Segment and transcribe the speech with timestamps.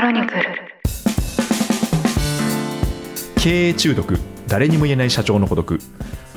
[0.00, 0.42] ロニクル。
[3.36, 4.18] 経営中毒。
[4.48, 5.78] 誰にも言えない社長の孤独。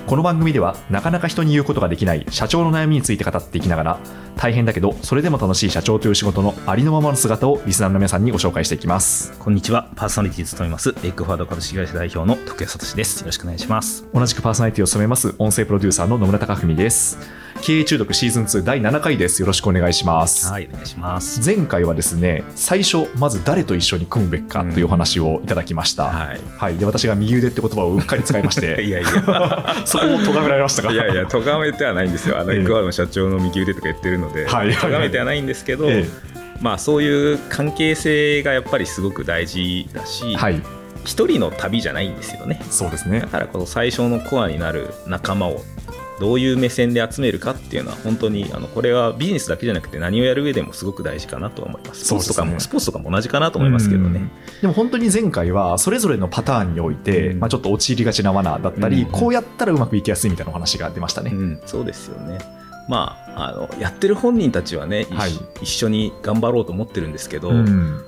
[0.05, 3.99] この番組ではなかなか人に言うことができない社長の悩みについて語っていきながら
[4.35, 9.89] 大変だけどそれでも楽しい社長という仕事のありのままの姿をリスナーの皆さんにご紹介していきますこんにちは。
[9.95, 13.19] パーソナリティを務めます、エッグフォワード株式会社代表の徳谷聡です。
[13.21, 14.05] よろしくお願いします。
[14.13, 17.17] 同じくパーソナリティを務めます音声プロデューサーの野村貴文です
[17.61, 21.41] 経営中毒シーズン2第7回ですよろしくお願いしますはい、お願いします。
[21.45, 26.41] 前回はですね最初まず誰と一緒に組むべきかというお話をいただきました、はい。
[26.57, 30.91] はい、で私が右腕って言葉をうっかり使いまし いてやいや、 そこを咎められましたか？
[30.91, 32.39] いやいや、咎めてはないんですよ。
[32.39, 32.61] あの、ええ。
[32.61, 36.05] エクアドの社長の右腕とか言ってるので、はい咎めてはないんですけど、え
[36.61, 40.61] まあ、そういう関係性がやっぱりすごく大事だし、えはい。
[41.05, 42.61] 一人の旅じゃないんですよね。
[42.69, 43.19] そうですね。
[43.19, 45.61] だからこそ最初のコアになる仲間を
[46.23, 52.05] どういう目線で集めるかっていうのは本当にあのこれはビジネスだけじゃなくて何をやる上でもすごく大事かなとは思います。
[52.05, 54.31] スポーツとかも、ねスポーツとかも同じかなと思いますけどね。
[54.61, 61.31] でも本当に前回はそれぞれのパターンにおいて、うんまあ、ちょっと陥りがちな罠だったり、うんこうやったらうまくいきやすいみたいなお話が出ましたね。
[61.33, 62.39] うん、そうですよね。
[62.87, 68.01] まあ、あのやってる本人たちはね、一はい一緒に頑張ろうと思ってるんですけど、うん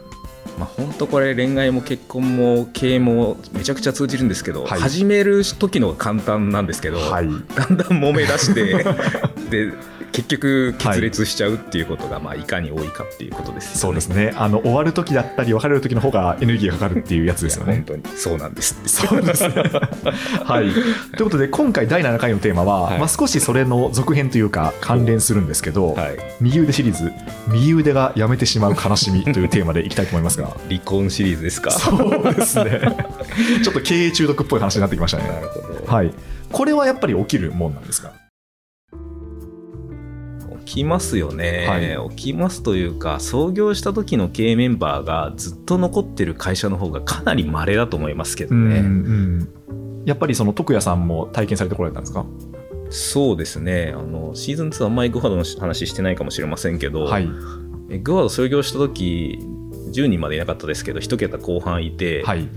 [0.57, 8.85] まあ、本当これ恋愛も結婚も経営もめちゃくちゃ通じるんですけど、はい始める時のが簡単なんですけど、はいだんだん揉め出して
[9.49, 9.73] で
[10.15, 13.77] 結局決裂しちゃうっていうことが、まあ、いかに多いかっていうことですよね。
[13.77, 17.73] そうですねあの終わる時だったり別れる時の方がエネルギーがかかるっていうやつですよね。
[17.73, 18.77] 本当にそうなんです。
[18.85, 19.55] そうですね。
[20.45, 20.71] はい。
[21.17, 27.11] ということで、今回第7回のテーマは、はいまあ、少しそれの続編というか、関連するんですけど、はい、右腕シリーズ、
[27.47, 31.71] 右腕がやめてしまう悲しみというテーマでいきたいと思いますが、離婚シリーズですか？
[31.71, 32.81] そうですね。
[33.63, 35.27] ちょっと経営中毒っぽい話になってきましたね。
[35.27, 35.91] なるほど。
[35.91, 36.13] はい。
[36.51, 38.11] これはやっぱり起きるもんなんですか？
[40.65, 49.47] 起きますよね、は起きますというか創業した時の経営メンバーがずっと残ってる会社の方がかなり稀だと思いますけどね、うん
[50.05, 52.25] やっぱりその徳谷さんも体験されてこられたんですか？
[52.89, 57.27] そうですねあのシーズン2あんまりグワードの話してないかもしれませんけど、はい。
[58.01, 59.39] グワード創業した時
[60.01, 62.47] 10人までいなかったですけど1桁後半いて、はい。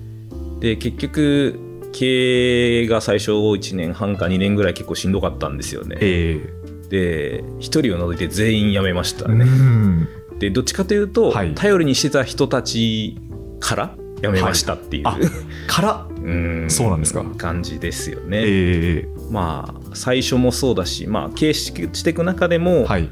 [0.61, 1.61] で結局
[1.93, 5.97] 経営が最初1年半か2年ぐらい結構しんどかったんですよね。
[6.01, 6.41] え
[6.89, 10.09] で1人を除いて全員辞めましたえね、うん。
[10.39, 11.55] でどっちかというと、はい。
[11.55, 13.17] 頼りにしてた人たち
[13.61, 15.19] から辞めましたっていう、あ
[15.67, 16.67] から、 うん。
[16.69, 17.25] そうなんですか。
[17.37, 18.43] 感じですよね。
[18.43, 19.09] ええ。
[19.31, 23.09] まあ最初もそうだし、まあ、経営していく中でも、はい。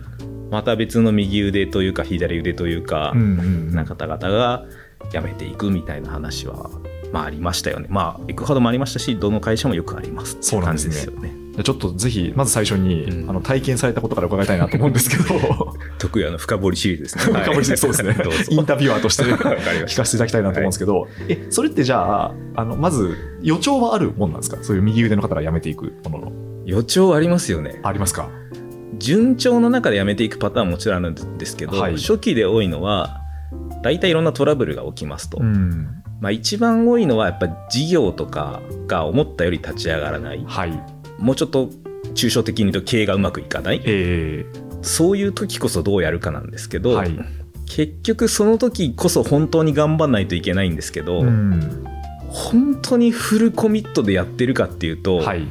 [0.51, 4.65] また別の右腕というか左腕というか、な方々が
[5.11, 6.71] 辞めていくみたいな話は、
[7.13, 7.87] まあ、ありましたよね。
[7.91, 10.95] まあエクハードもありましたしどの会社もよくありますっていう感そうなんですね。
[10.95, 11.63] じですよね。
[11.63, 13.31] ちょっとぜひ、まず最初に、うん。
[13.31, 17.25] あの体験されたことから伺いたいなと思うんですけど、 得意あの深掘りシリーズですね。
[17.41, 18.17] 深掘りでそうですね。
[18.51, 19.23] インタビュアーとして
[19.87, 24.59] 聞かせていただきたいなと思うんですけど、え、それってじゃあ、あのまず予兆はあるもんなんですか？
[24.63, 26.33] そういう右腕の方が辞めていくものの。
[26.67, 27.81] 予兆ありますよね。
[27.85, 28.29] ありますか？
[28.99, 33.21] 順調の中で辞めていくパターンももちろんあるんですけど、はい初期で多いのは
[33.83, 36.03] 大体いろんなトラブルが起きますと、ん。
[36.21, 40.73] まあ、一番多いのはやっぱ事業とかが思ったより立ち上がらないはい。
[41.19, 41.71] もうちょっと
[42.15, 44.45] 抽象的に言うと経営がうまくいかないえ
[44.83, 47.19] そういう時こそどうやるかなんですけど、えはい。
[47.67, 51.85] 結局その時こそ本当に頑張んないといけないんですけど、うん。
[52.29, 55.47] 本当にフルコミットでやってるかっていうと、はい。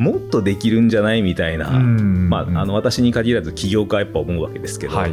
[0.00, 5.12] もっとできるんじゃないみたいな、うんまあ、あの私に限らず起業家はやっぱ思うわけですけど、はい。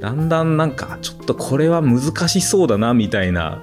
[0.00, 3.60] だんだんなんかちょっとこれは難しそうだなみたいな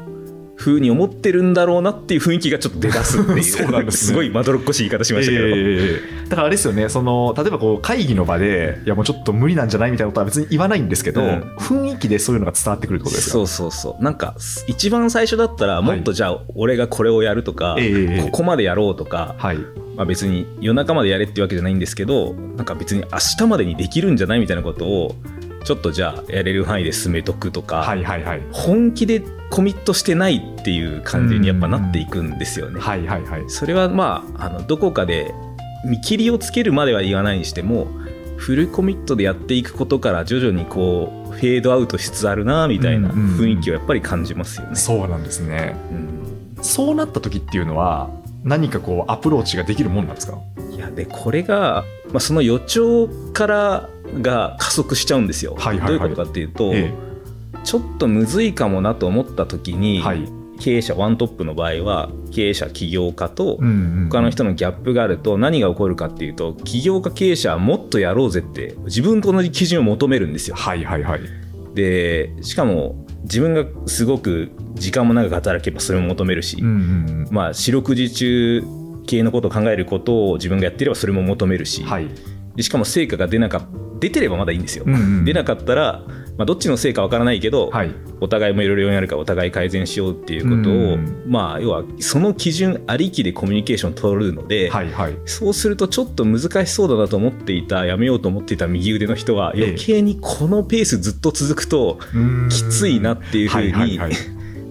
[0.61, 4.15] 風に思ってるんだろうなっていう雰囲気がちょっと出だすっていう そうなんですね。
[4.15, 11.55] ごいまどろっこしい言い方しましたけど、ええだからあれですよね、その例えばこう会議の場で、いやもうちょっと無理なんじゃないみたいなことは別に言わないんですけど、うん。
[11.57, 14.35] 雰囲気でそういうのが伝わってくるってことですかそうそうそうなんか
[14.67, 18.21] 一番最初だったらもっとじゃあ俺がこれをやるとか、ええ。
[18.23, 19.57] ここまでやろうとか、はい。
[20.01, 25.15] まあ、別に夜中までやれってわけじゃないんですけどなんか別に明日までにできるんじゃないみたいなことを
[25.63, 28.41] ちょっとじゃあやれる範囲で進めとくとか、はいはいはい。
[28.51, 32.81] 本気でコミットしてないっていう感じにやっぱなっていくんですよね。
[32.81, 33.43] はいはいはい。
[33.47, 35.35] それはまああのどこかで
[35.85, 37.85] 見切りをつけるまでは言わないにしても
[38.37, 44.75] フルコミットでやっていくことから徐々にこうフェードアウトしつつあるなみたいなうんうんうん雰囲気をやっぱり感じますよね。
[44.75, 45.75] そうなんですね。
[45.91, 46.21] うん
[46.61, 48.09] そうなった時っていうのは、
[48.43, 50.39] 何かこうアプローチができるもんなんですか？
[50.71, 53.89] いやでこれが、まあ、その予兆から
[54.21, 55.55] が加速しちゃうんですよ。
[55.57, 56.93] はいはいはいどういうことかっていうと、え
[57.63, 60.27] ちょっとむずいかもなと思った時に、えはい。
[60.59, 63.57] 経営者ワントップの場合は経営者起業家と
[64.11, 70.55] 他の人のギャップがあると何が起こるかっていうと起業家経営者はもっとやろうぜって自分と同じ基準を求めるんですよ。
[70.55, 71.21] はいはいはい。
[71.73, 78.63] でしかも自分がすごく時間も長く働けばそれも求めるし、うんうんまあ四六時中
[79.07, 82.07] 系のことを考えることを自分がやってればそれも求めるし、うんはい。
[82.55, 83.67] でしかも成果が出なか
[83.99, 85.25] 出てればまだいいんですよ、うんうん。
[85.25, 86.03] 出なかったら、
[86.41, 87.91] まあ、どっちの成果わからないけど、はい。
[88.19, 91.23] お互いもいろいろやるからお互い改善しようっていうことを、うん。
[91.27, 95.17] まあ要はその基準ありきでコミュニケーション取るので、はいはい。
[95.25, 99.63] そうするとちょっと難しそうだなと思っていたやめようと思っていた右腕の人はええ。
[99.65, 101.99] 余計にこのペースずっと続くと
[102.49, 104.11] きついなっていうふうに、はいはいはい。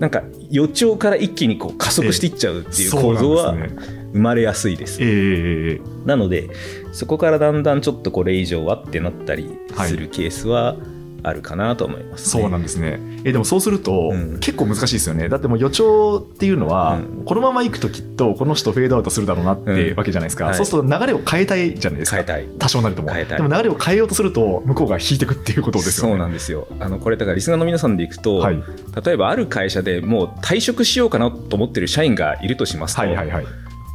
[0.00, 3.54] なんか予兆から一気にこう加速していっちゃうっていう構造は
[4.12, 4.98] 生まれやすいです。
[6.04, 6.50] なので
[6.90, 9.48] そこからだんだんちょっとこれ以上はってなったり
[9.86, 10.76] するケースは
[11.22, 12.42] あるかなと思います、ね。
[12.42, 13.00] そうなんですね。
[13.24, 14.38] えでもそうすると、うん。
[14.40, 15.28] 結構難しいですよね。
[15.28, 17.24] だってもう予兆っていうのは、うん。
[17.24, 19.96] このままいくときっとこの人フェードアウトするだろうなってうん。
[19.96, 20.54] わけじゃないですか、はい。
[20.54, 22.16] そうすると流れを変えたいじゃないですか。
[22.16, 22.46] 変えたい。
[22.58, 23.10] 多少なりとも。
[23.10, 23.36] 変えたい。
[23.38, 26.12] でも流れを変えようとすると向こうが引いていくっていうことですよね。
[26.12, 26.66] そうなんですよ。
[26.78, 28.62] あのこれだからリスナーの皆さんでいくと、はい、
[29.04, 33.46] 例えばある会社でもう退職しようかなと思ってる社員がいるとしますと、はいはいはい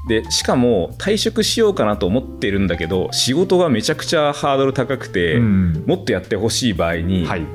[0.07, 5.83] でしかも退職しようかなと思ってるんだけど仕事がめちゃくちゃハードル高くて、うん。
[5.87, 7.45] もっとやってほしい場合に、はい。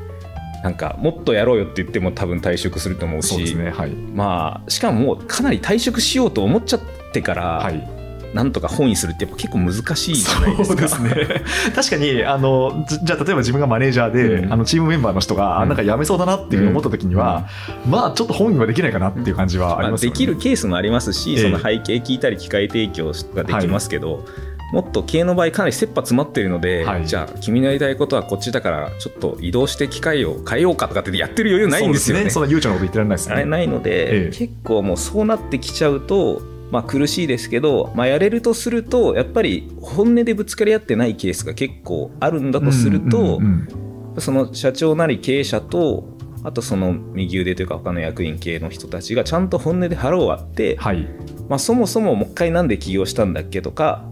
[0.62, 3.90] なんかもっとやろうよって言っても多分退職すると思うしねはい。
[3.90, 6.80] まあしかもかなり退職しようと思っちゃっ
[7.12, 7.99] てから、はい
[8.34, 10.88] なんとか本意するってやっぱ結構難しいじゃないですか。
[10.88, 11.42] そうですね。
[11.74, 14.52] 確かにあのじじゃあ例えば自分がマネージャーで、うん。
[14.52, 15.68] あのチームメンバーの人が、うん。
[15.68, 17.46] なんか辞めそうだなっていうふうに思った時には、
[17.88, 21.42] まあちょっと本意はできないかなっていう感じはありまあ、ますよね、できるケースもありますし、ええ。
[21.42, 24.24] その背景聞いたり機械提供ができますけど、
[24.72, 27.06] もっと経営の場合かなり切羽詰まっているので、はい。
[27.06, 32.22] じゃあ君のやりたいことはこっちだからちょっと移動して機械を変えようかとかってやってる余裕ないんですよね。
[32.22, 32.30] そね。
[32.30, 33.44] そんな悠長なこと言ってられないですね。
[33.44, 34.30] ないので、ええ。
[34.32, 51.06] 結構もうそうなってきちゃうと、まあ、苦しいですけど、まあ、やれるとするとやっぱり本音でぶつかり合ってないケースが結構あるんだとすると、うんうんうんその社長なり経営者とあとその右腕というか他の役員系の人たちがちゃんと本音で腹を割って、はい。
[51.48, 54.04] まあ、そもそももう一回なんで起業したんだっけとか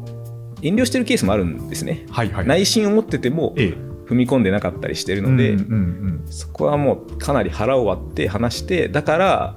[0.62, 2.46] 遠慮してるケースもあるんですね、はいはい。
[2.46, 3.88] 内心を持っててもええ。
[4.08, 6.32] 踏み込んでなかったりしてるので、うんうんうん。
[6.32, 9.56] そこはもうかなり腹を割って話してだから、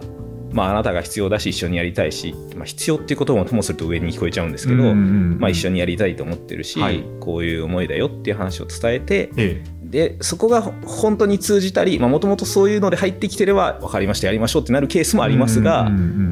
[0.53, 7.03] まあ、あなたが必要だし一緒にやりたいし、まあ、必要っていうこともともすると上に聞こえちゃうんですけど、まあ、一緒にやりたいと思ってるし、はい。
[7.19, 15.91] こういう思いだよっていう話を伝えてえでそこが本当に通じたりもともとそういうので入ってきてれば分かりましたやりましょうってなるケースもえありますが、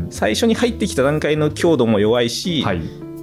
[0.10, 2.82] 最初に入ってきた段階の強度も弱いし、はい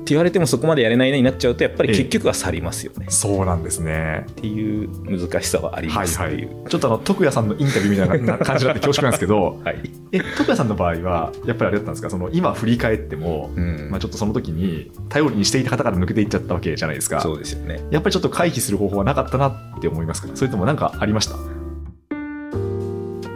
[0.08, 4.26] 言われてもそこまでやれないねになっちゃうとやっぱり結局は去りますよね、そうなんですね。
[4.30, 4.88] っていう
[5.28, 6.68] 難しさはありはいはいますっていう。
[6.68, 9.90] ちょっとあの徳也さんのインタビューみたいな感じになって恐縮なんですけどはい。
[10.12, 12.10] え徳也さんの場合はやっぱりあれだったんですか？
[12.10, 13.88] その今振り返っても、うん。
[13.90, 17.20] まあ、ちょっとその時に頼りにしていた方から抜けていっちゃったわけじゃないですか。
[17.20, 17.80] そうですよね。
[17.90, 20.28] やっぱりちょっと回避する方法はなかったなって思いますか？
[20.34, 21.55] それとも何かありました？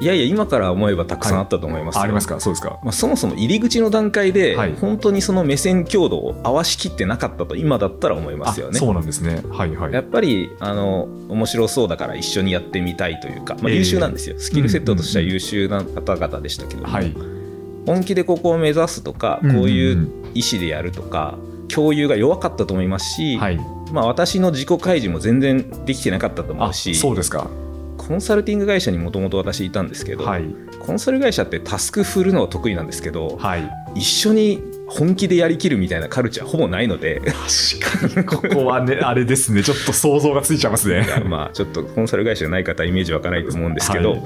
[0.00, 2.41] いやいや今から思えばたくさんあったと思いますよ、あありますか？
[2.41, 2.79] そうですか？
[2.82, 4.75] まあ、そもそも入り口の段階ではい。
[4.75, 8.73] 本当にその目線強度を合わしきってなかったと今だったら思いますよね。
[8.76, 9.43] あそうなんですね。
[9.50, 9.93] はいはい。
[9.93, 17.14] やっぱりあの面白そうだから一緒にやってみたいというか、まあ、ええ優秀なんですよ、スキルセットとしては優秀な方々でしたけども、はい。
[17.87, 21.38] 本気でここを目指すとかこういう意思でやるとか
[21.69, 23.61] 共有が弱かったと思いますし、はい。
[23.93, 26.94] まあ、私の自己開示も全然できてなかったと思あうし。
[26.94, 27.50] そうですか
[28.10, 30.44] コンサルティング会社にもともと私いたんですけど、はい。
[30.80, 33.70] コンサル会社ってタスク振るのは得意なんですけど、はい。
[33.94, 37.20] 一緒に本気でやりきるみたいなカルチャーほぼないので。
[37.20, 39.62] 確かにここはね あれですね。
[39.62, 41.06] ちょっと想像がついちゃいますね。
[41.24, 44.22] まあちょっとコンサル会社がない方はイメージ湧かないと思うんですけど、はい。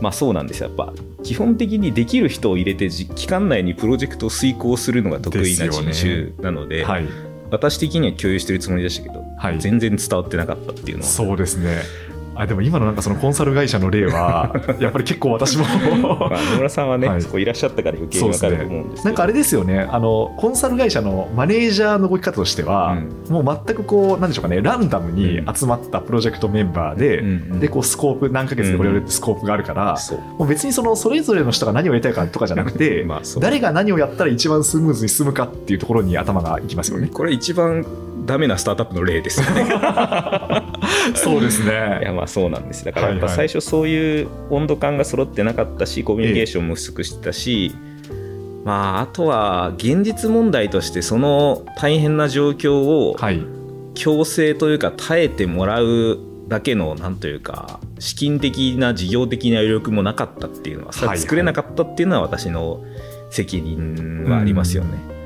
[0.00, 0.60] まあそうなんです。
[0.62, 7.04] よやっぱ基本的にできる人を入れてじ期間内にプロジェクトを遂行するのが得意な人種なのではい。
[7.50, 9.60] 私的には共有してるつもりでしたけど、はい。
[9.60, 11.10] 全然伝わってなかったっていうのは。
[11.10, 11.82] そうですね
[12.40, 17.22] あでも今のなんかそのコンサル会社の例は やっぱり結構私もまあ、野村さんはね、はい。
[17.22, 19.04] そこいらっしゃったから余計に分かると思うんですけど。
[19.04, 19.86] なんかあれですよね。
[19.90, 22.96] あのコンサル会社のマネージャーの動き方としては、
[23.28, 30.18] もう全くこうなんでしょうかねランダムに集まったプロジェクトメンバーで、うんうんでこうスコープ何ヶ月でこれをやるってスコープがあるから、そう。
[30.38, 37.08] もう別にそのそれぞれの人が何をやりたいかとかじゃなくてまあ誰が何をやったら一番スムーズに進むかっていうところに頭がいきますよね。
[37.12, 37.84] これ一番
[38.26, 39.66] ダメなスタートアップの例ですよね
[41.14, 42.00] そうですいね。
[42.02, 47.74] やまあそうなんですだからやっぱ最初そういう温度感が揃ってなかったしコミュニケーションも薄くしてたし、
[48.64, 53.42] まああとは現実問題としてその大変な状況をはい。
[53.94, 62.82] 強制というか耐えてもらうだけのなんというか資金的な事業的な余力もなかったっていうのは、作れなかったっていうのは私の
[63.30, 64.90] 責任はありますよね。
[65.00, 65.19] 結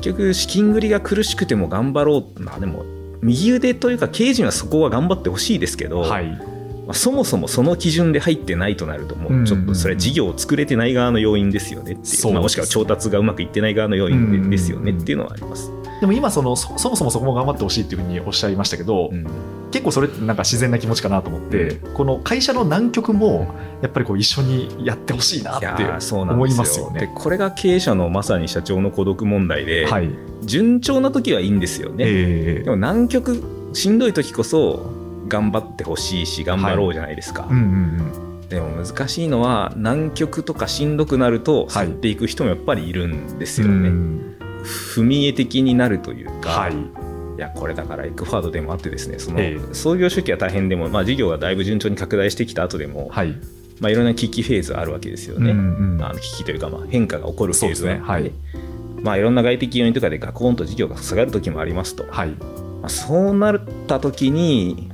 [0.00, 2.84] 局資金繰りが苦しくても頑張ろうまあでも
[3.22, 6.26] 右腕というか経営陣はそこは頑張ってほしいですけど、はい。
[6.26, 15.70] まあそもそもその基準で入ってないとなるともうちょっとそれは事業を作れてない側の要因ですよねっていう,、そうですまあ、もしくは調達がうまくいってない側の要因ですよねっていうのはあります。
[16.00, 19.26] でも今そのそそもそもそこも頑張ってほしいっていうふうにおっしゃいましたけど、うん。
[19.70, 25.66] 結構それってなんか自然な気持ちかなと思って、この会社の難局もやっぱりこう一緒にやってほしいなって
[26.12, 27.00] 思いますよね。
[27.00, 30.10] でこれが経営者のまさに社長の孤独問題で、はい、
[30.44, 33.42] 順調な時はいいんですよね、えでも南極
[33.74, 34.90] しんどい時こそ
[35.28, 41.86] 頑張ってほしいし頑張ろうじゃないですか、うんうんでも難しいのは南極とかしんどくなるとはい。
[41.88, 46.74] 去っていく人もやっぱりいるんですうん、よね、うん踏み絵的になるというか、はい。
[46.74, 49.74] い、やこれだからエクファードでもあってですねそのええ。
[49.74, 53.34] 創業初期は大変でも、まあ、事業がだいぶ順調に拡大してきた後でも、はい。
[53.80, 58.30] まあ、いろんな危機フェーズあるわけですよね、うんうんあの危機というかまあ変化が起こるフェーズがあってそうで。
[58.30, 58.68] すね
[59.02, 62.34] まあ、いろんな外的要因とかでガコンと事業が下がる時もありますと、まはい。
[62.82, 64.90] あ、そうなった時に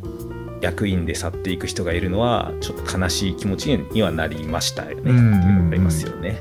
[0.60, 5.00] 役員で去っていく人がいるのはちょっと悲しい気持ちにはなりましたよね。
[5.00, 6.38] っていうのがありますよね。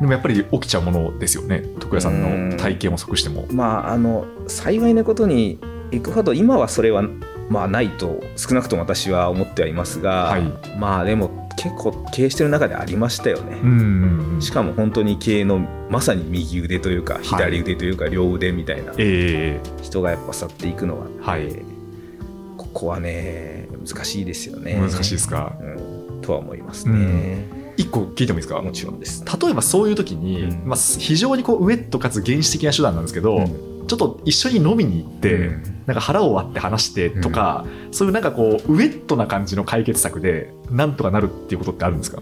[0.00, 3.46] でもやっぱり起きちゃうものですよね徳谷さんの体型も即しても。
[3.50, 5.58] まああの幸いなことに
[5.92, 7.02] エクファド今はそれは
[7.48, 10.42] まあないと少なくとも私は思ってはいますが、はい
[10.78, 13.58] まあでも結構経営してる中でありましたよね。
[13.62, 21.62] うんうんうんしかも本当に経営のまさに右腕というかい左腕というか両腕みたいなえ人がやっぱ去っていくのははい
[22.58, 24.74] ここはね難しいですよね。
[24.76, 25.56] え難しいですか？
[25.58, 25.64] う
[26.18, 27.46] ん、とは思いますね。
[27.76, 28.60] 一個聞いてもいいですか？
[28.62, 29.24] もちろんです。
[29.40, 30.68] 例えばそういう時に、うん。
[30.68, 33.86] まあ、非常にこうウェットかつ原始的な手段なんですけど、うん。
[33.86, 35.82] ちょっと一緒に飲みに行って、うん。
[35.86, 42.20] なんか腹を割って話してとか、そういうなんかこうウェットな感じの解決策でなんとかなるっていうことってあるんですか？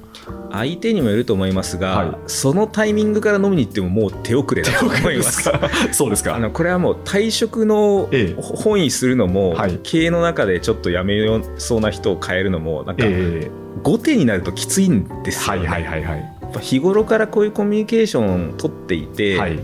[0.51, 2.17] 相手にもよると思いますが、はい。
[2.27, 5.51] そのタイミングから飲みに行ってももう手遅れだと思います。
[5.51, 5.71] か？
[5.93, 6.35] そうですか。
[6.37, 8.43] あのこれはもう退職のええ。
[8.43, 9.81] 本意するのも、はい。
[9.83, 13.51] 経営の中でちょっとやめようそうな人を変えるのもなんかええ
[13.83, 15.67] 後手になるときついんですよね。
[15.67, 16.35] はいはいはいはい。
[16.61, 19.59] 日頃からこういうコミュニケーションを取っていて、はい。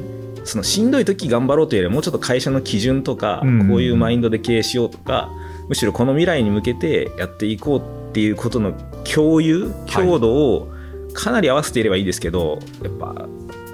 [0.44, 5.30] そのしんどい時頑張ろうというよりはもうちょっと会社の基準とか、うんこういうマインドで経営しようとか
[5.68, 8.72] むしろこの未来に向けてやっていこうっていうことの
[9.04, 10.72] 共有強度を
[11.12, 13.28] かなり合わせていればいいですけど、やっぱ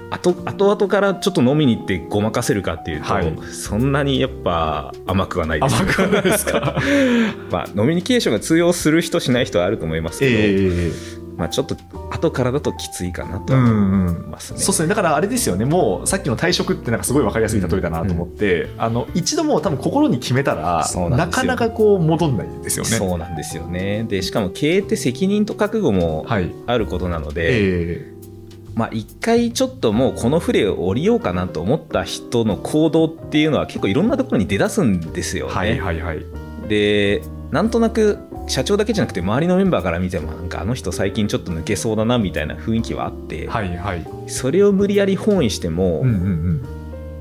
[0.09, 3.37] 後後々からちょっと飲みに行ってごまかせるかっていうと、はい。
[3.51, 5.75] そんなにやっぱ甘くはないです。
[5.75, 6.75] 甘くはないですか？
[7.51, 10.91] まあ、ノミニケーションが通用する人しない人はあると思いますけど、え
[11.37, 11.75] まあ、ちょっと
[12.09, 13.69] 後からだときついかなとはえうん。
[13.69, 14.59] 思いうんますね。
[14.59, 14.87] そうですね。
[14.87, 15.65] だからあれですよね。
[15.65, 22.91] もうさっきの退職ってなんかすごい分かりやすい例えだなと思って、あの一度もう多分心に決めたらなかなかこう戻んないですよね。
[22.91, 23.67] そうなんですよ。
[23.67, 28.13] ねでしかも経営って責任と覚悟もはいあることなので、え
[28.77, 35.51] まあ一回ちょっともうこの船を降りようかなと思った人の行動っていうのは結構いろんなところに出だすんですよね。
[35.51, 36.23] えはいはいはい。
[36.69, 44.05] でなんとなく社長だけじゃなくて周りのメンバーから見てもなんかあの人最近ちょっと抜けそうだなみたいな雰囲気はあって、はいはい。
[44.27, 46.17] それを無理やり本意しても、うんうんう
[46.73, 46.76] ん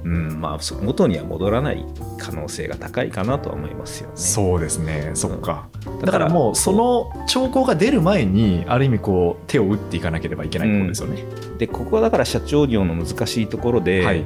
[0.07, 1.85] うんまあそ元には戻らない
[2.19, 4.17] 可能性が高いかなとは思いますよね。
[4.17, 5.11] そうですね。
[5.15, 5.69] そっか、
[6.01, 11.25] だだからもうその兆候が出る前にある意味こう手を打っていかなければいけないってことですよね、
[11.59, 14.25] でここはだから社長業の難しいところで、はい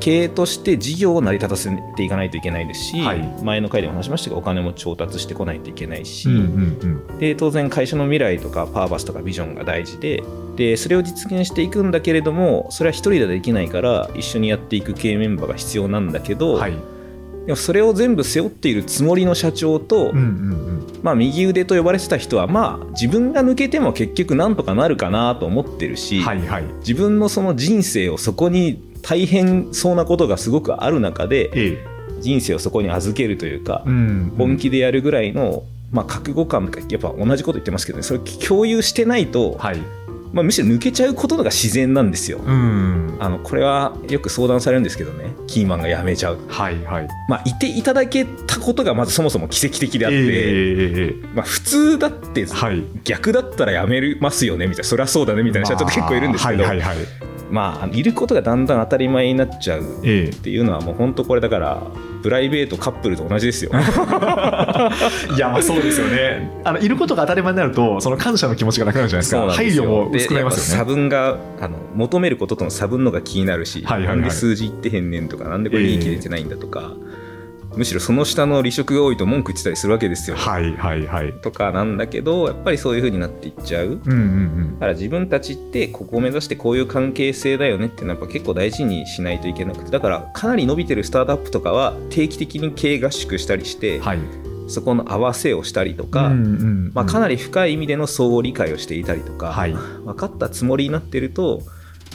[0.00, 3.20] 経営として事業を成り立たせていかないといけないですし、はい。
[3.42, 10.22] 前の回でも話しましたがお金も調達してこないといけないし、うんうんで当然会社の未来とかパーパスとかビジョンが大事で
[10.56, 16.72] でそれを実現していくんだけれどもそれは一人ではできないから一緒にやっていく経営メンバーが必要なんだけど、うんはい。
[17.46, 21.00] でもそれを全部背負っているつもりの社長と、うんうんうん。
[21.02, 26.64] まあ、右腕と呼ばれてた人はまあ自分が抜けても結局なんとかなるかなと思ってるし、はいはい。
[26.78, 31.94] 自分のその人生をそこに大変そうなことがすごくある中でええ。
[32.20, 38.02] 人生をそこに預けるというか、うん本気でやるぐらいの、まあ、覚悟感がやっぱ同じこと言ってますけどね。
[38.02, 39.78] それを共有してないと、はい。
[40.32, 42.38] まあ、むしろ抜けちゃうことのが自然なんですよ。
[42.38, 43.16] うん。
[43.20, 45.34] あのこれはよく相談されるんですけどね。
[45.46, 47.08] キーマンが辞めちゃう、はいはい。
[47.28, 52.82] まあ、いていただけたことがまずそもそも奇跡的であって、ええええまあ、普通だってはい。
[53.04, 54.88] 逆だったら辞めますよねみたいな。
[54.88, 57.23] そりゃそうだねみたいな社長って結構いるんですけど、まあはいはいはい
[57.54, 60.28] まあいることがだんだん当たり前になっちゃうっえ。
[60.32, 61.86] ていうのはもう本当これだから
[62.20, 63.70] プライベートカップルと同じですよ。
[63.72, 63.76] え
[65.36, 66.50] いやまあそうですよね。
[66.64, 69.48] あのいることが当たり前になるとその感謝の気持ちがなくなるじゃないですか。
[69.52, 70.84] 配慮も薄くなりますよね。
[70.84, 74.16] 分があの求めることとの差分のが気になるし、はいはいはい。
[74.16, 76.90] なんで数字言ってへんねんとかなんでこれ利益出てないんだとか、
[77.76, 80.36] むしろその下の離職が多いと文句言ってたりするわけですよ。
[80.36, 81.32] はいはいはい。
[81.32, 84.00] とかなんだけどやっぱりそういう風になっていっちゃう。
[84.04, 89.90] うんうんだから自分たちってここを目指してこういう関係性だよねっていうのはやっぱ結構大事にしないといけなくて。
[89.90, 94.18] だからかなり伸びてるスタートアップとかは定期的に経営合宿したりして、うんはい。
[94.66, 99.72] そこの合わせをしたりとか、うんうんまあ、かなりり深い意味での相互理解をしていたりとか、はい。
[99.72, 101.60] 分かったつもりになってると、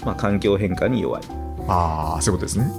[0.05, 1.23] まあ、環境変化に弱い。
[1.67, 2.71] ああそういうことですね。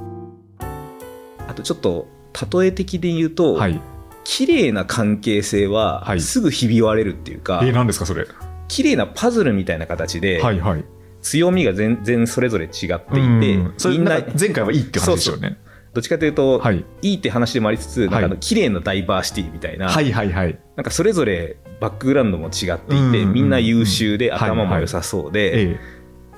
[1.47, 2.09] あとちょっと
[2.53, 3.81] 例え的で言うと、はい。
[4.25, 6.21] 綺麗な関係性ははい。
[6.21, 8.27] すぐひび割れるっていうか、えー、何ですかそれ？
[8.69, 10.85] 綺麗なパズルみたいな形で、はいはい。
[11.23, 13.57] 強みが全然それぞれ違っていて、み
[13.99, 15.59] んな前回はいいって話ですよね。
[15.93, 16.85] どっちかというと、はい。
[17.03, 20.33] いいって話でもありつつ、なんかあのはい綺麗なダイバーシティみたいな、はいはい。
[20.33, 25.81] はいなんかそれぞれバックグラウンドも違っていて、みんな優秀ではい頭も良さそうで、え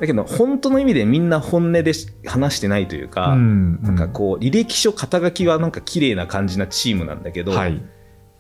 [0.03, 1.93] だけど本当の意味でみんな本音で
[2.27, 7.81] 話してないというえか、うんなんかこう履歴書肩書きはなんか綺麗な感じなチームなんだけど、はい。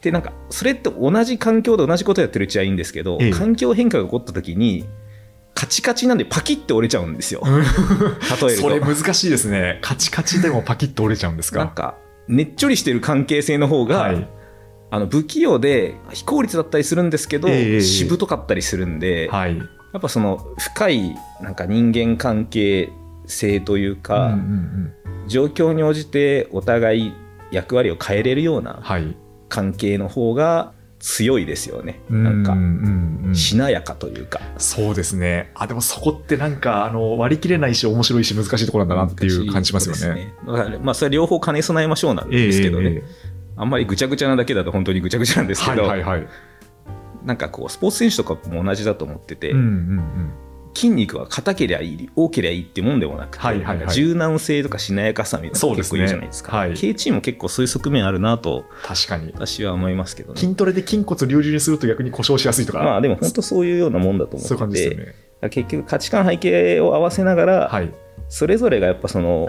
[0.00, 3.31] でなんかそれって同じ環境で同じことやってるうちはいいんですけど、ええ。
[3.31, 4.88] 環境変化が起こった時に
[5.54, 7.42] カチカチなんでパキッて折れちゃうんですよ。
[7.45, 8.87] 例えるそれと。
[8.87, 9.78] 難しいですね。
[9.83, 11.61] カチカチでもパキッと折れちゃうんですか？
[11.61, 11.95] なんか
[12.26, 14.28] ねっちょりしてる関係性の方が、はい。
[14.90, 17.81] あの不器用で非効率だったりするんですけど、ええ。
[17.81, 19.62] しぶとかったりするんで、はい
[19.93, 22.91] やっぱその深いなんか人間関係
[23.27, 24.93] 性というか、うんうんうん
[25.29, 27.13] 状況に応じてお互い
[27.53, 29.17] 役割を変えれるようなはい
[29.49, 32.01] 関係の方が強いですよね。
[32.11, 34.41] なんかうんうんうんしなやかというか。
[34.59, 40.15] そうですねあでもそこってなんかあの割り切れないし面白いし難しいところなんだなっていう感じしますよね。
[40.15, 46.27] ですだからまあそれは両方兼ね備えましょうなんええですけどね、ええあんまりぐちゃぐちゃなだけだと本当にぐちゃぐちゃなんですけはいど、はいはい。
[47.25, 50.33] なんかこうスポーツ選手とかも同じだと思ってて、うんうんうん。
[50.75, 53.95] 筋肉は硬けりゃいい多ければいいってもんでもなくて、はいはいはい。
[53.95, 56.52] 柔軟性とかしなやかさみたいなのが結構いいじゃないですか。
[56.52, 56.95] そうですねはい。
[56.95, 59.33] K チームも結構そういう側面あるなと確かに。
[59.35, 60.41] 私は思いますけどね。
[60.41, 65.50] 筋トレで筋骨隆々にすると逆に故障しやすいとか、まあでも本当そういうようなもんだと思そういう感ってて、じですよね。
[65.50, 67.93] 結局価値観背景を合わせながら、はい。
[68.29, 69.49] それぞれがやっぱその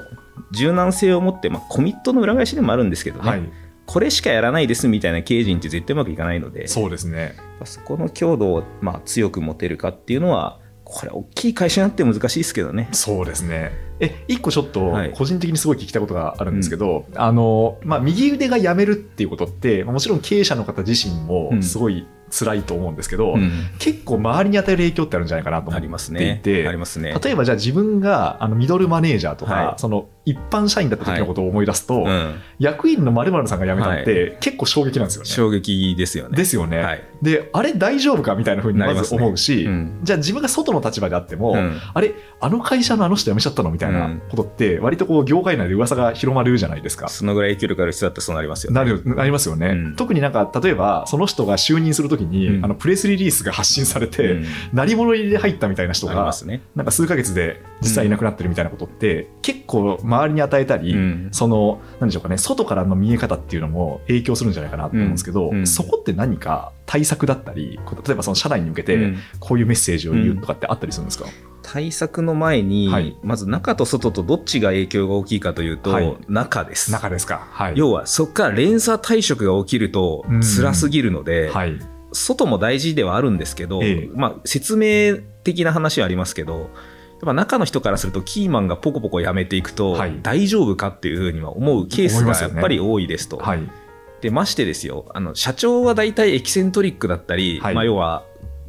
[0.51, 3.49] 柔軟性を持って、まあ、コミットの裏返しでもあるんですけどね、はい
[3.85, 7.35] これしかやらないですみたいな経営陣って絶対うまくいかないのでそうですね。
[7.65, 12.89] そこの強度をまあ強く持てるかっていうのはこれ大きい会社になって難しいですけどね。
[12.91, 13.71] そうですね。
[13.99, 26.41] え、一個ちょっとはい個人的にすごい聞きたいことがあるんですけど、あの、まあ、右腕が辞めるっていうことって、まあもちろん経営者の方自身もうんすごい辛いと思うんですけど、うん結構周りに与える影響ってあるんじゃないかなと思あっていりますね。
[26.43, 27.15] て、ありますね。
[27.23, 35.29] 例えばじゃあ自分があのミドルマネージャーとか、はいその一般社員だった時のことを思い出すと、うん、役員の〇〇さんが辞めたって結構衝撃なんですよね。
[35.29, 36.37] 衝撃ですよね。
[36.37, 36.77] ですよね。
[36.77, 47.07] はいで、あれ大丈夫かみたいなふうにまず思うし、ねうんじゃあ自分が外の立場であっても、うんあれ、あの会社のあの人辞めちゃったのみたいなことって、割とこう業界内で噂が広まるじゃないですか。
[47.07, 48.75] そのぐらい影響力ある人だったらそうなりますよね。
[48.75, 56.61] なるなりますよね、うん特になんか例えばその人が就任するときに、うんあのプレスリリースが発信されて、うん鳴り物入りで入ったみたいな人がね。
[56.75, 61.29] なんか数ヶ月で実際いなくなってるみたいなことって、結構周りに与えたり、うん。
[61.31, 65.57] そのなんでしょうかね外からの見え方っていうのも影響するんじゃないかなと思うんですけど、うん。
[65.57, 69.17] うんそこって何か対策だったり例えばその社内に向けてうん。
[69.39, 71.25] こういうメッセージを言うとかってあったりするんですか、
[71.61, 73.17] 対策の前に、はい。
[73.23, 76.17] まず中と外とどっちが影響が大きいかというと、はい。
[76.27, 76.91] 中です。
[76.91, 77.47] 中ですか。
[77.51, 77.73] はい。
[77.75, 80.41] 要はそこから連鎖退職が起きるとうん。
[80.43, 81.79] 辛すぎるので、はい。
[82.11, 84.09] 外も大事ではあるんですけど、ええ。
[84.13, 86.67] まあ、説明的な話はありますけどや
[87.23, 90.19] っぱ中の人からするとキーマンがポコポコやめていくと、はい。
[90.21, 93.37] 大丈夫かっていうふうには思うケースがやっぱり多いですと。
[93.37, 93.69] はい。
[94.21, 95.05] でましてですよ。
[95.13, 97.75] あの社長は大体エキセントリックだったり、はい。
[97.75, 98.25] まあ、要は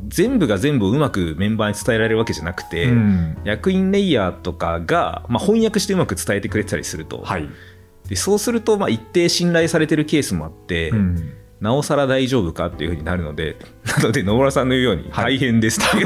[0.08, 3.38] 全部が全部うまくメンバーに伝えられるわけじゃなくて、うん。
[3.44, 7.48] 役員レイヤーとかが、まあ、翻訳してうまく伝えてくれてたりすると、はい。
[8.08, 15.36] でそうするとまあ一定信頼されてるケースもあって、うんなおさら大丈夫かっていうふうになるのでなので野村さんの言うようにはい。
[15.36, 16.00] 大変ですってい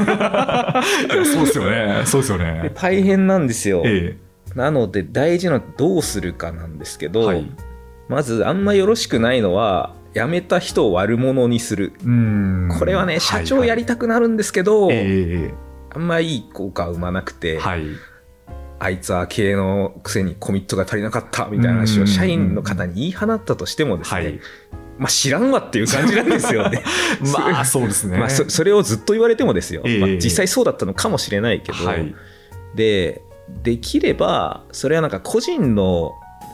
[1.25, 2.03] そうですよね。
[2.05, 2.71] そうですよでね。
[2.75, 4.17] 大変なんですよ、え
[4.55, 7.45] なので大事などうするかなんですけど、はい。
[8.07, 11.93] まずあんまよろしくないのは辞めた人を悪者にする。
[12.79, 14.97] これはね社長やりたくなるんですけど、はい。
[14.97, 15.53] はいえ
[15.91, 17.81] あんまいい効果を生まなくて、えはい。
[18.79, 24.39] あいつは経営のくせにコミットが足りなかったみたいな話うんを社員の方に言い放ったとしてもですね、はい
[24.99, 26.83] まあ知らんわっていう感じなんですよね。
[27.33, 28.17] まあそうですね。
[28.17, 29.99] ま あそそれをずっと言われてもですよ、ええ。
[29.99, 32.13] まあ、実際そうだったのかもしれないけど、はい。
[32.75, 33.21] で
[33.63, 36.11] できればそれはなんか個人の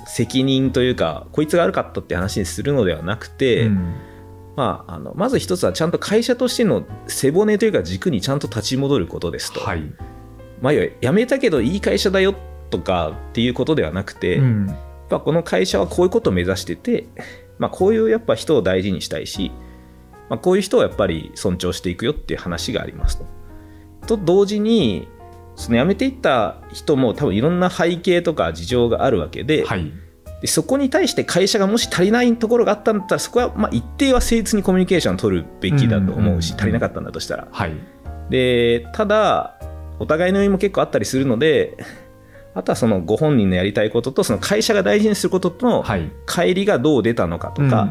[0.08, 3.96] 責任というかこいつが悪かったって話にするのではなくて、うん。
[4.56, 9.60] まあ、あのまず一つはちゃんと会社としての背骨というか軸にちゃんと立ち戻ることですと。
[9.60, 9.82] はい。
[10.62, 12.36] まあ、要は辞めたけどいい会社だよ
[12.70, 14.76] とかっていうことではなくて、うん。
[15.10, 17.08] ぱこの会社はこういうことを目指してて、
[17.58, 19.52] まあ、こういうやっぱ人を大事にしたいし、
[20.30, 23.26] まあ、こういう人をやっぱり尊重していくよっていう話がありますと。
[24.08, 25.08] と同時に
[25.56, 29.91] その辞めていった人も多分いろんな背景とか事情があるわけで、はい。
[30.41, 36.60] でそこに対して会社がもし足りないところがあったんだったらそこはまあ一定は誠実にコミュニケーションを取るべきだと思うし、うん。
[36.60, 37.48] 足りなかったんだとしたら。
[37.52, 37.74] はい。
[38.30, 39.60] でただ
[40.00, 41.78] お互いの意味も結構あったりするので
[42.56, 46.10] あとはそのご本人のやりたいこととその会社が大事にすることとのはい。
[46.26, 47.89] 乖離がどう出たのかとか、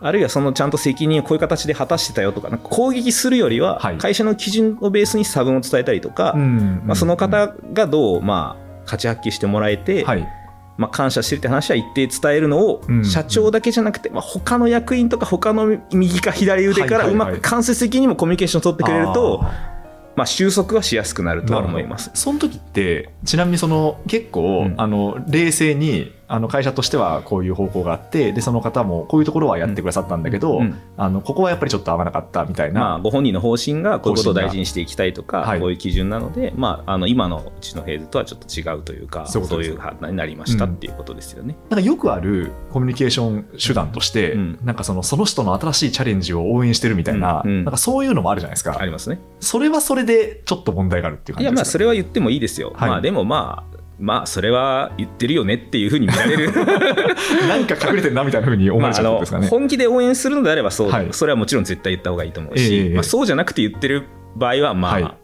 [0.00, 3.98] あるいはそのちゃんと責任をこういう形で果たしてたよとかなんか攻撃するよりははい。
[3.98, 10.28] 会社の基準をベースに差分を伝えたりとか、まあ、その方がどうまあ価値発揮してもらえて、はい。
[10.76, 17.30] まあ、感謝してるって話は一定伝えるのをうん社長だけじゃなくて、まあ、他の役員とか他の右か左腕からはいはいはい。
[17.30, 19.73] うまく間接的にもコミュニケーションを取ってくれると、あ
[20.16, 22.10] まあ、収束はしやすくなるとは思います。
[22.14, 35.60] その時ってちなみにその結構、うんあの冷静にあの会社としてはこういう方向があってでその方もこういうところはやってくださったんだけど、うんあのここはやっぱりちょっと合わなかったみたいな、まあ、ご本人の方針がこういうことを大事にしていきたいとか、はい。
[35.60, 41.56] こういう基準なので、まあ、あの今のうちのフェーズとはちょっと違うというかそういう判断になりましたっていうことですよね。
[41.70, 44.58] なんかよくあるコミュニケーション手段として、うん。
[44.62, 47.50] なんかそのその人の新しいチャレンジを応援してるみたいな,、うん。
[47.50, 47.64] うん。
[47.64, 48.78] なんかそういうのもあるじゃないですか。
[48.78, 49.18] ありますね。
[49.40, 52.72] それはそれでちょっと問題があるっていう感いやまあじですかそれは言ってもいいですよ。
[52.76, 52.90] はい。
[52.90, 56.52] まあでもまあまあそれは言ってるよねっていうふうに見られる。
[57.48, 61.08] なんか隠れてるなみたいなふうに思われちゃうってことですかね、本気で応援するのであればそう、はい。
[61.12, 64.04] それはもちろん絶対言った方がいいと思うし、ええまあ、そうじゃなくて言ってる
[64.36, 65.14] 場合はまあ、はい。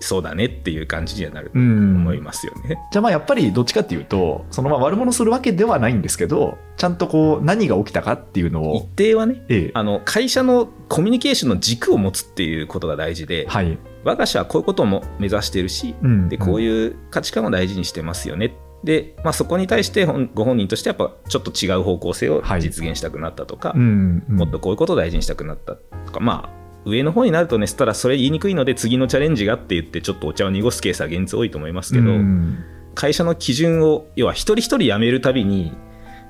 [0.00, 2.78] そうだねっていう感じにはなるとうん思いますよね。
[2.92, 9.70] じゃあまあやっぱりどっちかっていうとそのまあ悪者するわけではないんですけどちゃんとこう何が起きたかっていうの一を、定はねええ。
[9.74, 13.76] あの会社のコミュニケーションの軸を持つっていうことが大事で、はい、
[14.08, 16.28] 我が社はこういうことも目指してるし、うん。
[16.28, 18.56] でこういういう価値観を大事にしてますよね。
[18.84, 22.62] で、まあ、そこに対して本ご本人としてやっぱちょっと違う方向性をはい。
[22.62, 24.36] 実現したくなったとか、んうん。
[24.36, 32.58] もっとこういうことを大事にしたくなったとかまあ上の方になるとねしたらそれ言いにくいので次のチャレンジがって言ってちょっとお茶を濁すケースは現実多いと思いますけど、うん。
[32.94, 35.72] 会社の基準を要は一人一人辞めるたびに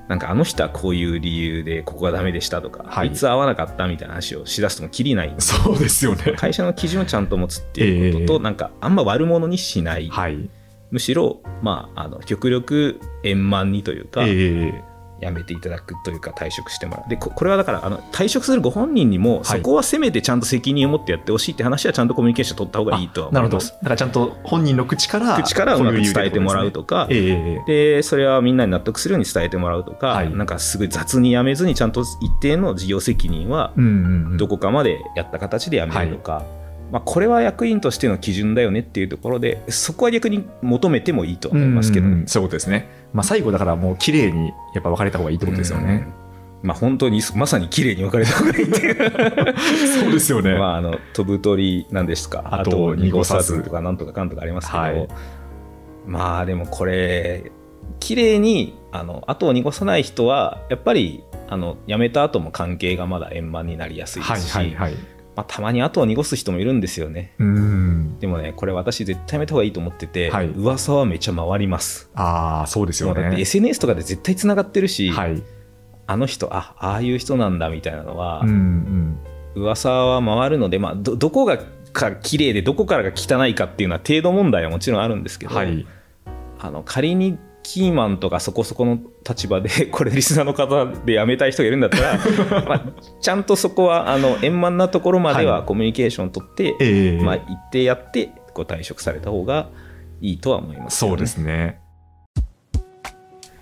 [0.09, 3.09] なんかあの人はこういう理由でここがダメでしたとか、はい。
[3.09, 6.33] い、つ合わなかったみたいな話をしだすともきりないそうですよね。
[6.35, 8.39] 会社の基準をちゃんと持つっていうことと、ええ。
[8.39, 10.49] なんかあんま悪者にしない、はい。
[10.89, 14.83] むしろ、まあ、あの極力円満にというか、ええ
[15.21, 17.09] 辞めていただくというか退職してもらう。
[17.09, 19.45] でここれはだからあの退職するご本人にも、はい。
[19.45, 23.57] そこはせめてちゃんと責任を持ってやってほしいって話はちゃんとコミュニケーション取った方がいいとはなるほど。
[23.57, 27.07] 思いますだからちゃんと本人の口から口からうまく伝えてもらうととか。
[27.09, 30.33] ええでそれはみんなに納得するように伝えてもらうとか、はい。
[30.33, 33.73] なんかすごい雑に辞めずにちゃんと一定の事業責任は
[34.37, 36.45] どこかまでやった形で辞めるとか、
[36.91, 42.13] まあ、これは役員としての基準だよねっていうところでそこは逆に求めてもいいと思いますけどね。
[42.13, 42.27] うんうん。
[42.27, 46.07] そういうことですね、まあ、最後だからもう綺麗にやっぱ分かれた方がいいってことですよね、
[46.63, 46.67] うん。
[46.67, 48.95] まあ本当にまさに綺麗に分かれた方がいいっていう。
[50.03, 52.43] そうですよね、まああの飛ぶ鳥なんですか？
[52.51, 53.63] あと濁さず。
[53.63, 55.07] とかなんとかかんとかありますけど、はい。
[56.05, 57.51] まあでもこれ
[57.99, 64.93] 綺麗にあの後を濁さない人はやっぱりあの辞めた後も関係がまだ円満になりやすいではいすし、はいはい
[65.39, 67.33] まあ、たまに後を濁す人もいるんですよね。
[67.39, 68.19] うん。
[68.19, 70.47] でもねこれ私絶対やめた方がいいと思ってて、はい。
[70.49, 72.11] 噂はめちゃ回ります。
[72.13, 75.41] ああそうですよもうだってね SNS とかで絶対つながってるし、はい。
[76.07, 79.19] あの人あああいう人なんだみたいなのは、うんうん。
[79.55, 81.57] 噂は回るので、まあ、どどこが
[81.93, 85.87] か綺麗でどこからが汚いかっていうのは程度問題はもちろんあるんですけど、はい。
[86.59, 87.39] あの仮に
[87.71, 92.17] キーマンとかそこそこの立場で これリスナーの方で辞めたい人がいるんだったら
[92.67, 92.85] まあ
[93.21, 95.65] ちゃんとそこはあの円満なところまでははい。
[95.67, 97.23] コミュニケーションを取って、ええ。
[97.23, 99.69] まあ、一定やってこう退職された方が
[100.19, 101.79] いいとは思いますよね、そうですね。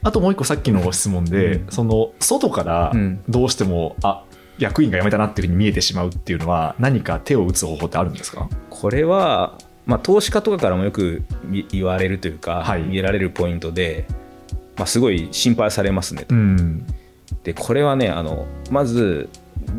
[0.03, 1.67] あともう一個さっきの質問で、うん。
[1.69, 3.19] その外からうん。
[3.27, 4.23] どうしても、あ
[4.57, 8.47] 役員が辞めたなっていうふうに見えてしまうっていうのは何か手を打つ方法ってあるんですか？
[8.69, 12.83] これは、まあ、投資家とかからもよくみ言われるというか、はい。
[12.83, 14.05] 見られるポイントで、
[14.75, 16.35] まあ、すごい心配されますねと。
[16.35, 16.85] うん。
[17.43, 19.29] でこれはねあのまず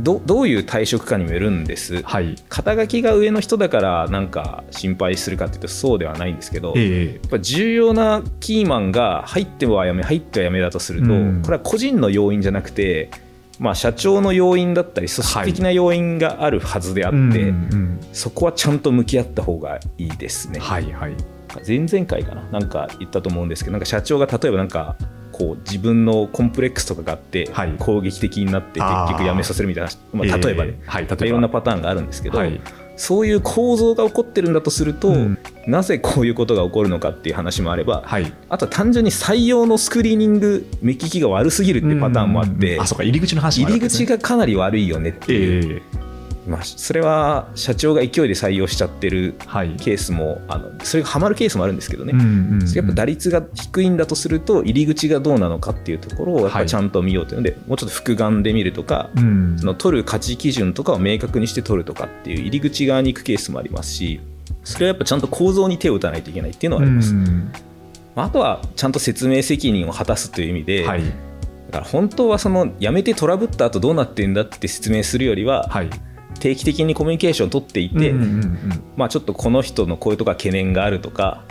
[0.03, 2.03] どどういう退職かにもよるんです。
[2.03, 2.37] はい。
[2.49, 6.81] 肩書きが上の人だからなんか心配するかっていうとそうではないんですけど、やえ。
[7.15, 11.43] えっぱ重要なキーマンが入ってはやめ入ってはやめだとすると、うん。
[11.43, 13.11] これは個人の要因じゃなくて、
[13.59, 20.59] まあ、社長の要因だったり組織的な要因があるはずであって、うんうんそこはちゃんと向き合った方がいいですね。
[20.59, 21.15] はいはい。
[21.67, 22.43] 前々回かな？
[22.51, 24.97] なんか言ったと思うんですけどなんか社長が例えばなんか
[25.31, 27.75] こう自分のコンプレックスとかがあってはい。
[27.79, 32.61] 攻撃的になって結局辞めさせるみたいな、まあ、例えばね、ええはいいろんなパターンがあるんですけど、はい
[32.99, 35.39] そういう構造が起こってるんだとすると、うん。
[35.67, 38.33] なぜこういうことが起こるのかっていう話もあれば、はい。
[38.49, 42.83] あとは単純に採用のスクリーニング目利きが悪すぎるっていうパターンもあって、うん。
[42.83, 43.05] あそうか。
[43.05, 46.08] 入り口の話もある入り口がかなり悪いよねっていう、ええ
[46.49, 49.77] まあ、それは社長が勢いで採用しちゃってるはい。
[49.77, 56.69] ケースもあのそれがハマるケースもあるんですけどね、うんうんうんやっぱ打率が低いんだとすると入り口がどうなのかっていうところをやっぱはい。
[56.69, 59.57] ちゃんと見ようというので、もうちょっと複眼で見るとか、うん。
[59.59, 64.21] その取る価値基準とかを明確にして取るとかっていう入り口側に行くケースもありますし
[64.65, 67.53] それはやっぱちゃんと構造に手を打たないといけないっていうのはあります、うん。
[68.15, 71.03] まああとはちゃんと説明責任を果たすという意味で、はい。
[71.71, 75.91] だから本当はそのやめてトラブった後どうなってんだって説明するよりは、はい
[76.39, 81.45] 定期的にコミュニケーションを取っていて、うんうんうんまあ、ちょっとこの人のこういうところ懸念があるとか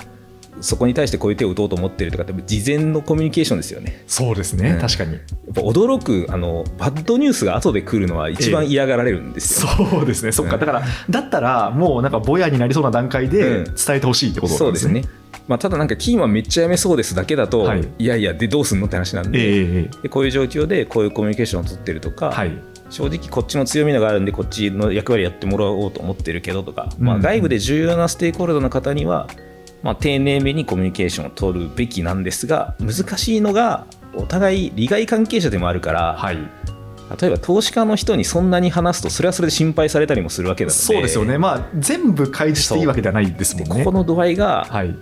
[0.62, 4.04] そこに対してこういう手を打とうと思ってるとかって事前のコミュニケーションですよね。
[4.08, 4.80] そうですね、うん。
[4.80, 5.14] 確かに。
[5.14, 5.22] やっ
[5.54, 10.56] ぱ驚くあのバッドニュースが後で来るのは一番嫌がられるんですよ、そうですねそっか。
[10.56, 10.60] うん。
[10.60, 13.64] だからだったらもうなんかぼやになりそうな段階でうん。
[13.66, 15.04] 伝えてほしいってことそうですね、
[15.48, 17.88] まあ、ただなんかキーマンめっちゃやめそうですだけだと、はい。
[18.00, 20.02] い、やいやでどうすんのって話なんえで,、えええ。
[20.04, 22.52] でこういう状況でこういうコミュニケーションを取ってるとか、はい
[22.90, 29.28] 正直こっちの強みのがあるんでこっちの役割やってもらおうと思ってるけどとか、まあ、うん外部で重要なステークホルダーの方には、
[29.84, 36.38] まあ、丁寧めにコミュニケーションを取るべきなんですが難しいのがお互い利害関係者でもあるから、はい。
[37.22, 41.38] 例えば投資家の人にそんなに話すとそれはそれで心配されたりもするわけなのでそうですよね。
[41.38, 43.86] まあ全部開示していいわけではないですもんね。
[43.86, 44.94] ここの度合いがはい。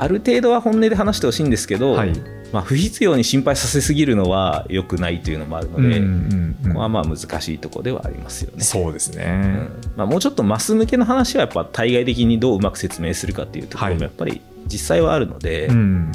[0.00, 2.12] ある程度は本音で話してほしいんですけど、はい
[2.52, 6.68] まあ、不必要に心配させすぎるのは良くないというのもあるので、うんうんうん。
[6.68, 8.64] ここはまあ難しいところではありますよね。
[8.64, 9.92] そうですね、うん。
[9.96, 13.96] まあ、もうちょっとマス向けの話はやっぱ対外的にどううまく説明するかっていうところはい。
[13.96, 16.12] もやっぱり実際はあるので、うん。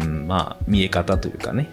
[0.00, 1.68] うんまあ見え方というかね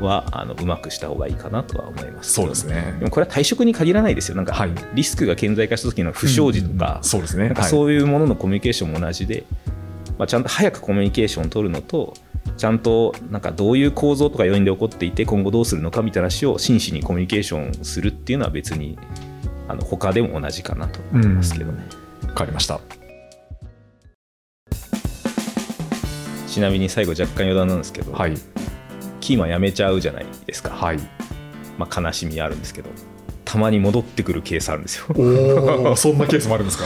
[0.00, 2.94] はあのうまくした方がいいかなとは思いますそうですね。
[2.98, 4.36] でもこれは退職に限らないですよ。
[4.36, 4.70] なんかはい。
[4.94, 9.44] リスクが顕在化した時の不祥事とかうん、そうですねいそういうもののコミュニケーションも同じで、
[10.18, 12.14] まあ、ちゃんと早くコミュニケーションを取るのと
[12.56, 18.98] ちゃんとなんかどういう構造とか要因で起こっていて今後どうするのかみたいな話を真摯にコミュニケーションするっていうのは別に
[19.68, 21.84] あの他でも同じかなと思いますけどね、
[22.26, 22.80] わかりました。
[26.46, 28.34] ちなみに最後若干余談なんですけど、はい。
[29.20, 30.98] キーマンやめちゃうじゃないですか、はい。
[31.76, 32.90] まあ、悲しみあるんですけど
[33.44, 35.06] たまに戻ってくるケースあるんですよ。
[35.96, 36.84] そんなケースもあるんですか？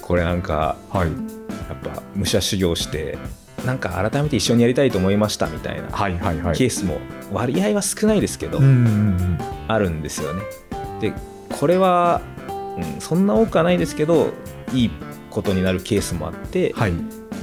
[0.00, 1.08] これなんかはい。
[1.08, 3.18] やっぱ武者修行して
[3.66, 6.98] なんか改めて一緒にやりたいと思いましたみたいなケースも
[7.32, 8.58] 割合は少ないですけど、
[9.68, 10.42] あるんですよね。
[11.00, 11.12] で
[11.58, 12.22] これは、
[12.78, 14.32] うん、そんな多くはないですけど
[14.72, 14.90] いい
[15.30, 16.92] ことになるケースもあって、はい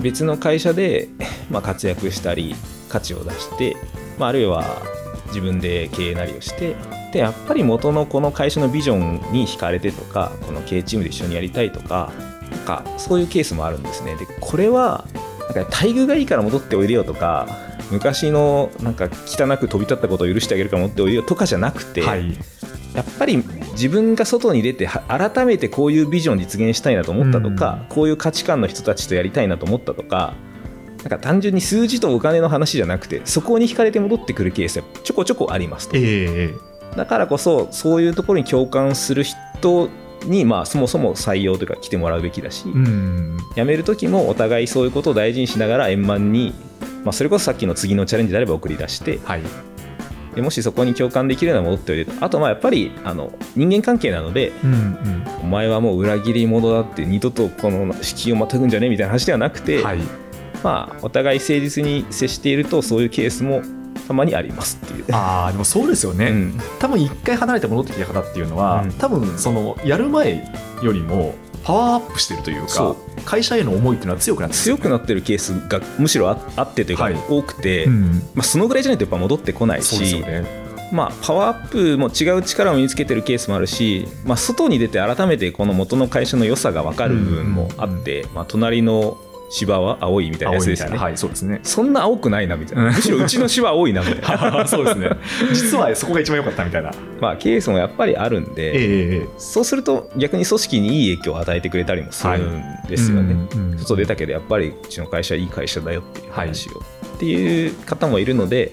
[0.02, 1.10] 別の会社で、
[1.52, 2.56] まあ、活躍したり
[2.90, 3.78] 価値を出して、
[4.18, 4.82] まあ、あるいは
[5.28, 6.76] 自分で経営なりをして
[7.12, 12.12] でやっぱり元のこの会社のビジョンに惹かれてとかこの経営チームで一緒にやりたいとか
[12.50, 14.16] なんかそういうケースもあるんですね。
[14.16, 15.06] でこれは
[15.54, 17.48] なんか待遇がいいから戻っておいでよとか
[17.92, 22.38] 昔のなんか汚く飛び立ったことを許してあげるから戻っておいでよとかじゃなくて、はい。
[22.96, 23.38] やっぱり
[23.72, 30.36] 自分が外に出ては改めてこういうビジョン実現したいなと思ったとか、こういう価値観の人たちとやりたいなと思ったとか
[31.00, 35.98] なんか単純に数字とお金の話じゃなくてそこに惹かれて戻ってくるケースはちょこちょこありますと。
[35.98, 36.54] ええ。
[36.96, 39.90] だからこそそういうところに共感する人
[40.26, 43.38] にまあそもそも採用とか来てもらうべきだし、うん。
[43.56, 46.54] 辞める時もお互いそういうことを大事にしながら円満に、
[47.04, 49.42] まあ、それこそさっきの次のチャレンジであれば送り出してはい。
[50.36, 55.24] でもしそこに共感できるなら戻っておいでとあとまあやっぱりあの人間関係なのでうんうん。
[55.44, 60.00] お前はもう裏切り者だって二度とこの敷居をまたぐんじゃねみたいな話ではなくて、はい。
[60.64, 63.62] まあ、お互い誠実に接しているとそういうケースも
[64.08, 65.06] たまにありますっていう。
[65.12, 66.62] ああでもそうですよね、うん。
[66.80, 68.92] 多分一回離れて戻ってきた方っていうのは、うん。
[68.94, 70.46] 多分そのやる前
[70.82, 77.16] よりもパワーアップしてるというそか会社への思いっていうのは強くなって強くなってるケースがむしろああってというかはい。
[77.30, 78.04] 多くて、うん。
[78.34, 80.64] まあ、そのぐらいじゃないとやっぱ戻ってこないそうですし、よね。
[80.92, 89.18] まあ、パワーアップも違う力を身につけてるケースもあるし、まあ、外に出て改めてこの元の会社の良さが分かる部分もあって、まあ、隣の
[89.54, 90.98] 芝は青いみたいなやつですよね。
[90.98, 91.60] はいそうですね。
[91.62, 92.88] そんな青くないなみたいな。
[92.88, 92.94] うん。
[92.96, 94.66] むしろうちの芝は青いなみたいな。
[94.68, 95.10] そうですね。
[95.54, 96.92] 実はそこが一番良かったみたいな。
[97.22, 103.36] まあケースもやっぱりあるんで、ええそうすると逆に組織にいい影響を与えてくれたりもするんですよね。
[103.54, 106.82] うんうん外出たけどやっぱりうちの会社はいい会社だよっていう話を、
[107.16, 108.72] っていう方もいるので、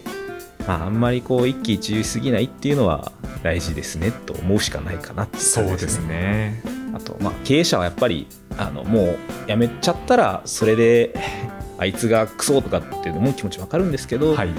[0.67, 3.13] まあ、あんまりこう一喜一憂しすぎないっていうのは
[3.43, 6.63] 大事ですねと思うしかないかなっていう感じそうですね。
[6.65, 6.80] あ
[7.11, 8.27] と、まあ、経営者はやっぱり
[8.59, 9.19] あのもう
[9.49, 11.15] 辞めちゃったらそれで
[11.79, 14.51] あいつがクソとかっていうのも気持ちわかるんですけど、はい。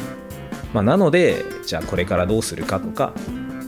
[0.74, 3.12] まあ、なのでじゃあこれからどうするかとか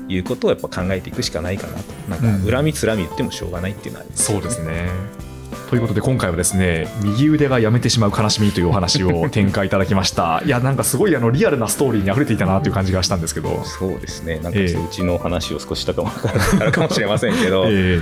[0.07, 1.93] いうことをやっぱ考えていくしかないかなと。
[2.09, 4.89] なんか恨みつらみ言ってもしょうがないっていうのはありますそうですね。
[5.69, 10.43] ということで今回はですね右腕がやめてしまう悲しみというお話を 展開いただきました。
[10.45, 14.35] いやなんかすごいあのリアルなストーリーに溢れていたなという感じがしたんですけど、そうですね。
[14.35, 16.11] なんかええうちの話を少ししたかも
[16.59, 17.99] あるかもしれませんけど、 え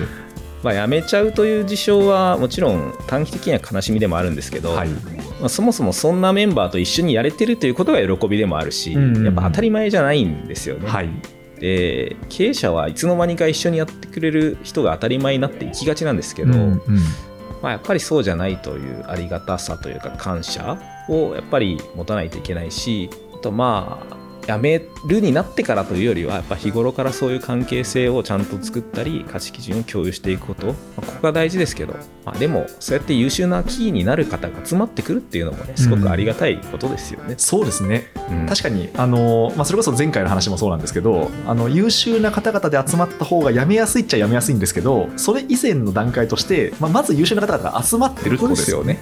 [0.63, 4.89] まあ、辞めちゃうという事象はもちろん短期的には悲しみでもあるんですけど、ーはい。
[4.89, 9.25] まあ、そもそもそんなメンバーと一緒にやれてるということが喜びでもあるし、うんうんうん。
[9.25, 10.87] やっぱ当たり前じゃないんですよね。
[10.87, 11.09] はい。
[11.59, 16.81] で経営者はいつの間にか一緒にやってくれる人が当たり前になっていきがちなんですけど、うんうん。
[17.61, 24.20] まあ、やっぱりそうじゃないというありがたさというか感謝をやっぱり持たないといけないしあとまあ
[24.55, 31.93] 辞めるになってからというよりはやっぱ日頃からそういう関係性をちゃんと作ったり価値基準を共有していくこと、まあここが大事ですけど、
[32.25, 37.35] まあ、でもそうやって優秀なキーになる方が集まってくるっていうのもねすごくありがたいことですよね。
[37.37, 38.11] そうですね。
[38.29, 38.45] うん。
[38.47, 48.99] 確かにあの、まあ、それこそ前回の話もそうなんですけどあの優秀な方々で集まった方が辞めやすいっちゃ辞めやすいんですけどそれ以前の段階として、まあ、まず優秀な方々が集まってるってことですよね。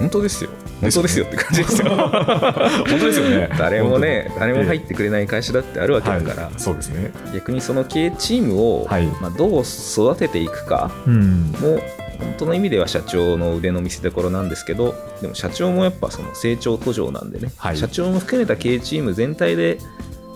[0.00, 0.50] 本当ですよ。
[0.80, 1.88] 本当ですよって感じですよ。
[1.94, 7.12] 本当ですよね誰もね、誰も入ってくれない会社だってあるわけだから、はいそうですね。
[7.34, 11.78] 逆にその経営チームを、はいまあ、どう育てていくかうんも
[12.18, 19.78] 本当の意味では社長の腕の見せ所なんですけどでも社長もやっぱその成長途上なんでね、はい社長も含めた経営チーム全体で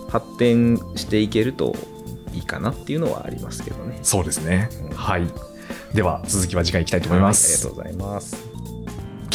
[0.09, 1.75] 発展していけると
[2.33, 3.99] いいかなっていうのはありますけどね。
[4.03, 4.97] そうですねうん。
[4.97, 5.27] はい。
[5.95, 7.69] では続きは次回いきたいと思います。
[7.69, 8.54] はいありがとうございます。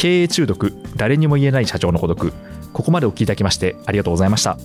[0.00, 2.32] 経営中毒誰にも言えない社長の孤独。
[2.72, 4.56] ここまでお聞きいただきましてありがとうございました。